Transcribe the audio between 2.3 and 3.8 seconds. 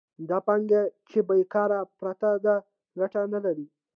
ده ګټه نلري